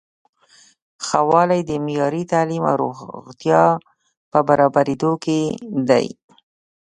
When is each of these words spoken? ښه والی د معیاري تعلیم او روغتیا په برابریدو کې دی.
ښه 1.05 1.19
والی 1.29 1.61
د 1.65 1.71
معیاري 1.85 2.23
تعلیم 2.33 2.63
او 2.71 2.75
روغتیا 2.83 3.63
په 4.31 4.39
برابریدو 4.47 5.11
کې 5.23 5.39
دی. 5.89 6.07